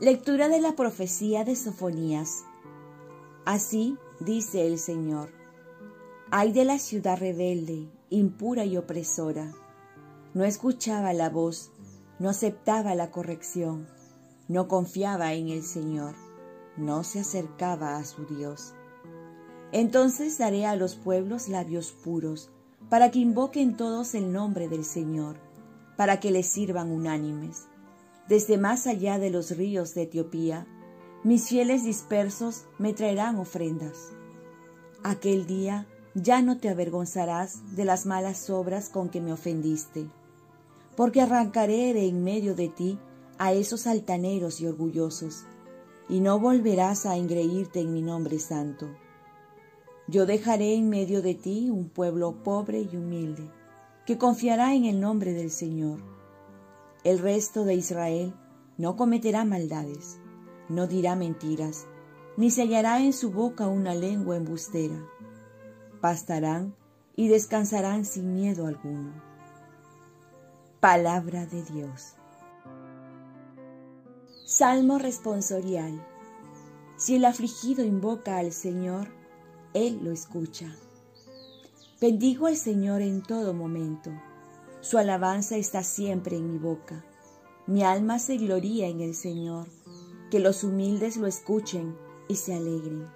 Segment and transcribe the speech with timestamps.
[0.00, 2.44] Lectura de la profecía de Sofonías.
[3.44, 5.30] Así dice el Señor.
[6.30, 9.52] Ay de la ciudad rebelde, impura y opresora.
[10.34, 11.72] No escuchaba la voz,
[12.20, 13.88] no aceptaba la corrección,
[14.46, 16.14] no confiaba en el Señor,
[16.76, 18.74] no se acercaba a su Dios.
[19.72, 22.52] Entonces daré a los pueblos labios puros,
[22.88, 25.40] para que invoquen todos el nombre del Señor,
[25.96, 27.66] para que les sirvan unánimes
[28.28, 30.66] desde más allá de los ríos de Etiopía,
[31.24, 34.12] mis fieles dispersos me traerán ofrendas.
[35.02, 40.10] Aquel día ya no te avergonzarás de las malas obras con que me ofendiste,
[40.94, 42.98] porque arrancaré de en medio de ti
[43.38, 45.44] a esos altaneros y orgullosos,
[46.08, 48.88] y no volverás a engreírte en mi nombre santo.
[50.06, 53.50] Yo dejaré en medio de ti un pueblo pobre y humilde,
[54.06, 56.17] que confiará en el nombre del Señor
[57.04, 58.34] el resto de Israel
[58.76, 60.18] no cometerá maldades,
[60.68, 61.86] no dirá mentiras,
[62.36, 64.96] ni se hallará en su boca una lengua embustera.
[66.00, 66.74] Pastarán
[67.16, 69.12] y descansarán sin miedo alguno.
[70.80, 72.14] Palabra de Dios.
[74.44, 76.04] Salmo responsorial.
[76.96, 79.08] Si el afligido invoca al Señor,
[79.74, 80.74] Él lo escucha.
[82.00, 84.10] Bendigo al Señor en todo momento
[84.88, 87.04] su alabanza está siempre en mi boca.
[87.66, 89.66] Mi alma se gloría en el Señor.
[90.30, 91.94] Que los humildes lo escuchen
[92.26, 93.06] y se alegren.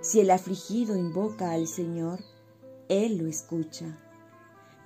[0.00, 2.20] Si el afligido invoca al Señor,
[2.88, 3.98] Él lo escucha.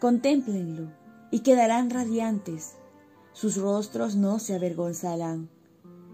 [0.01, 0.91] Contémplenlo
[1.31, 2.77] y quedarán radiantes.
[3.35, 5.51] Sus rostros no se avergonzarán.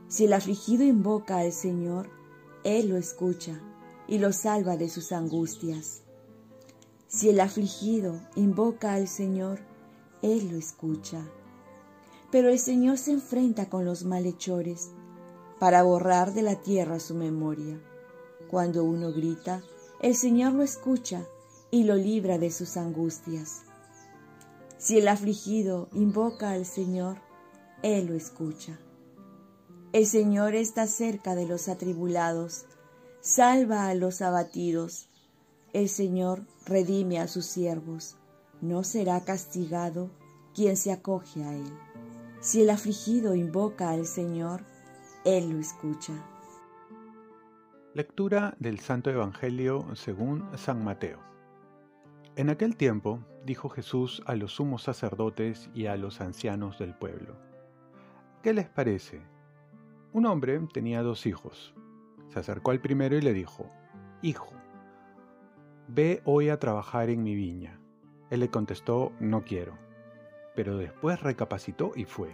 [0.09, 2.11] Si el afligido invoca al Señor,
[2.65, 3.61] Él lo escucha
[4.09, 6.03] y lo salva de sus angustias.
[7.09, 9.61] Si el afligido invoca al Señor,
[10.21, 11.27] Él lo escucha.
[12.31, 14.91] Pero el Señor se enfrenta con los malhechores
[15.59, 17.81] para borrar de la tierra su memoria.
[18.51, 19.63] Cuando uno grita,
[20.03, 21.25] el Señor lo escucha
[21.71, 23.63] y lo libra de sus angustias.
[24.77, 27.17] Si el afligido invoca al Señor,
[27.83, 28.79] Él lo escucha.
[29.95, 32.67] El Señor está cerca de los atribulados,
[33.23, 35.08] salva a los abatidos
[35.79, 38.17] el Señor redime a sus siervos,
[38.61, 40.11] no será castigado
[40.55, 41.73] quien se acoge a Él.
[42.41, 44.65] Si el afligido invoca al Señor,
[45.25, 46.13] Él lo escucha.
[47.95, 51.21] Lectura del Santo Evangelio según San Mateo.
[52.37, 57.37] En aquel tiempo dijo Jesús a los sumos sacerdotes y a los ancianos del pueblo,
[58.43, 59.23] ¿qué les parece?
[60.13, 61.75] Un hombre tenía dos hijos.
[62.29, 63.71] Se acercó al primero y le dijo,
[64.23, 64.58] Hijo,
[65.91, 67.81] Ve hoy a trabajar en mi viña.
[68.29, 69.79] Él le contestó, no quiero.
[70.55, 72.29] Pero después recapacitó y fue.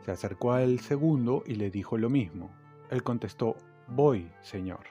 [0.00, 2.50] Se acercó al segundo y le dijo lo mismo.
[2.88, 3.56] Él contestó,
[3.88, 4.86] voy, Señor.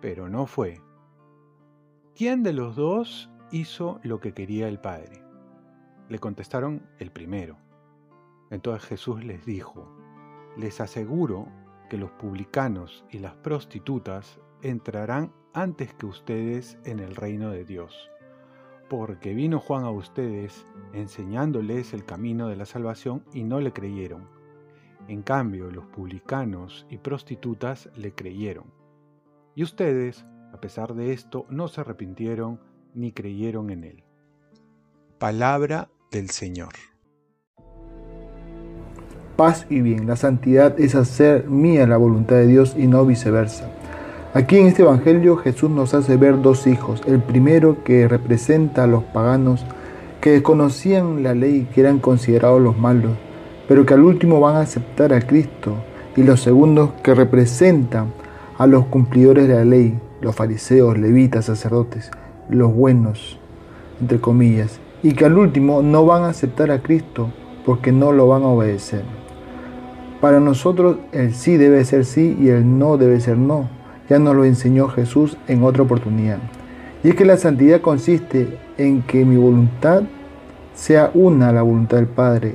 [0.00, 0.80] Pero no fue.
[2.14, 5.22] ¿Quién de los dos hizo lo que quería el Padre?
[6.08, 7.58] Le contestaron el primero.
[8.50, 9.94] Entonces Jesús les dijo,
[10.56, 11.48] les aseguro
[11.88, 18.10] que los publicanos y las prostitutas entrarán antes que ustedes en el reino de Dios.
[18.88, 24.28] Porque vino Juan a ustedes enseñándoles el camino de la salvación y no le creyeron.
[25.08, 28.72] En cambio, los publicanos y prostitutas le creyeron.
[29.54, 32.60] Y ustedes, a pesar de esto, no se arrepintieron
[32.94, 34.04] ni creyeron en él.
[35.18, 36.74] Palabra del Señor.
[39.36, 43.68] Paz y bien, la santidad es hacer mía la voluntad de Dios y no viceversa.
[44.32, 47.02] Aquí en este Evangelio Jesús nos hace ver dos hijos.
[47.06, 49.66] El primero que representa a los paganos
[50.22, 53.12] que desconocían la ley y que eran considerados los malos,
[53.68, 55.74] pero que al último van a aceptar a Cristo.
[56.16, 58.14] Y los segundos que representan
[58.56, 62.10] a los cumplidores de la ley, los fariseos, levitas, sacerdotes,
[62.48, 63.38] los buenos,
[64.00, 67.28] entre comillas, y que al último no van a aceptar a Cristo
[67.66, 69.15] porque no lo van a obedecer.
[70.20, 73.76] Para nosotros el sí debe ser sí y el no debe ser no
[74.08, 76.38] ya nos lo enseñó Jesús en otra oportunidad.
[77.02, 80.02] Y es que la santidad consiste en que mi voluntad
[80.74, 82.54] sea una a la voluntad del Padre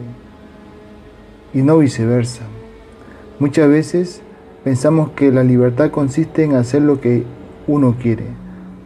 [1.53, 2.43] y no viceversa.
[3.39, 4.21] Muchas veces
[4.63, 7.23] pensamos que la libertad consiste en hacer lo que
[7.67, 8.25] uno quiere,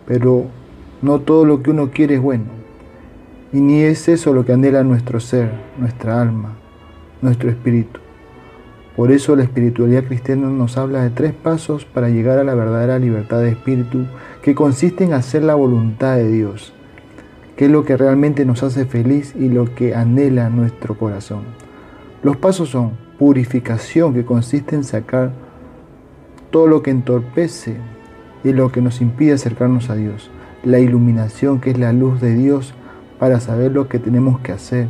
[0.08, 0.46] pero
[1.02, 2.46] no todo lo que uno quiere es bueno.
[3.54, 6.56] Y ni es eso lo que anhela nuestro ser, nuestra alma,
[7.22, 8.05] nuestro espíritu.
[8.96, 12.98] Por eso la espiritualidad cristiana nos habla de tres pasos para llegar a la verdadera
[12.98, 14.06] libertad de espíritu,
[14.42, 16.74] que consiste en hacer la voluntad de Dios,
[17.58, 21.42] que es lo que realmente nos hace feliz y lo que anhela nuestro corazón.
[22.24, 25.32] Los pasos son, purificación que consiste en sacar
[26.50, 27.76] todo lo que entorpece
[28.44, 30.30] y lo que nos impide acercarnos a Dios.
[30.64, 32.74] La iluminación que es la luz de Dios
[33.20, 34.88] para saber lo que tenemos que hacer.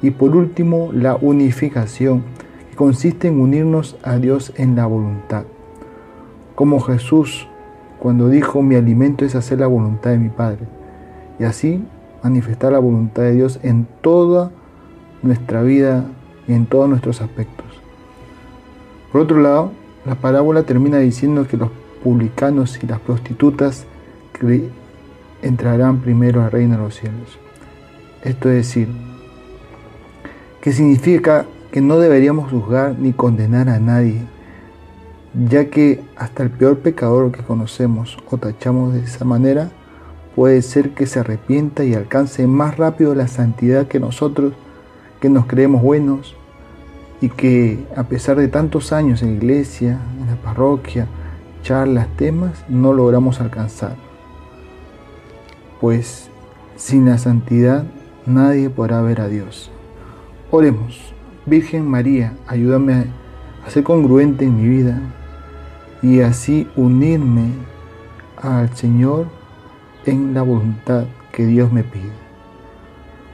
[0.00, 2.22] Y por último, la unificación
[2.78, 5.42] consiste en unirnos a Dios en la voluntad.
[6.54, 7.48] Como Jesús
[7.98, 10.60] cuando dijo mi alimento es hacer la voluntad de mi Padre.
[11.40, 11.84] Y así
[12.22, 14.52] manifestar la voluntad de Dios en toda
[15.22, 16.04] nuestra vida
[16.46, 17.66] y en todos nuestros aspectos.
[19.10, 19.72] Por otro lado,
[20.06, 21.70] la parábola termina diciendo que los
[22.04, 23.86] publicanos y las prostitutas
[25.42, 27.40] entrarán primero al reino de los cielos.
[28.22, 28.86] Esto es decir,
[30.60, 34.22] que significa que no deberíamos juzgar ni condenar a nadie,
[35.48, 39.70] ya que hasta el peor pecador que conocemos o tachamos de esa manera
[40.34, 44.54] puede ser que se arrepienta y alcance más rápido la santidad que nosotros,
[45.20, 46.36] que nos creemos buenos
[47.20, 51.08] y que a pesar de tantos años en la iglesia, en la parroquia,
[51.62, 53.96] charlas, temas, no logramos alcanzar.
[55.80, 56.30] Pues
[56.76, 57.84] sin la santidad
[58.24, 59.70] nadie podrá ver a Dios.
[60.50, 61.12] Oremos,
[61.48, 63.06] Virgen María, ayúdame
[63.66, 65.00] a ser congruente en mi vida
[66.02, 67.52] y así unirme
[68.36, 69.28] al Señor
[70.04, 72.12] en la voluntad que Dios me pide.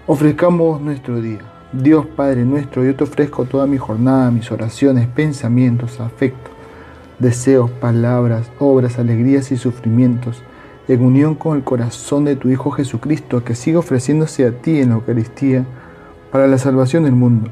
[0.06, 1.40] Ofrezcamos nuestro día.
[1.72, 6.52] Dios Padre nuestro, yo te ofrezco toda mi jornada, mis oraciones, pensamientos, afectos,
[7.18, 10.44] deseos, palabras, obras, alegrías y sufrimientos,
[10.86, 14.90] en unión con el corazón de tu Hijo Jesucristo, que siga ofreciéndose a ti en
[14.90, 15.64] la Eucaristía
[16.30, 17.50] para la salvación del mundo.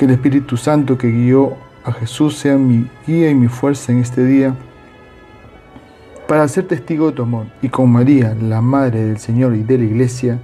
[0.00, 3.98] Que el Espíritu Santo que guió a Jesús sea mi guía y mi fuerza en
[3.98, 4.56] este día
[6.26, 7.48] para ser testigo de tu amor.
[7.60, 10.40] Y con María, la Madre del Señor y de la Iglesia,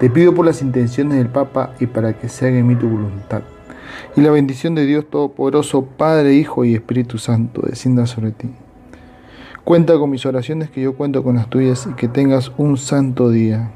[0.00, 2.88] te pido por las intenciones del Papa y para que se haga en mí tu
[2.88, 3.42] voluntad.
[4.16, 8.50] Y la bendición de Dios Todopoderoso, Padre, Hijo y Espíritu Santo, descienda sobre ti.
[9.62, 13.30] Cuenta con mis oraciones que yo cuento con las tuyas y que tengas un santo
[13.30, 13.70] día.